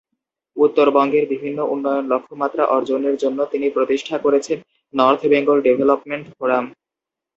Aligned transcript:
উত্তরবঙ্গের 0.57 1.25
বিভিন্ন 1.27 1.59
উন্নয়ন 1.73 2.05
লক্ষ্যমাত্রা 2.07 2.63
অর্জনের 2.67 3.15
জন্য 3.17 3.39
তিনি 3.51 3.67
প্রতিষ্ঠা 3.69 4.15
করেছেন 4.17 4.57
নর্থ 4.93 5.21
বেঙ্গল 5.27 5.57
ডেভেলপমেন্ট 5.61 6.25
ফোরাম। 6.37 6.65